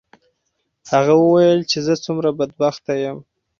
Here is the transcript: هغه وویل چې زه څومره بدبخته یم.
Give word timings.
هغه 0.91 1.13
وویل 1.17 1.59
چې 1.71 1.77
زه 1.85 1.93
څومره 2.05 2.29
بدبخته 2.39 2.93
یم. 3.03 3.17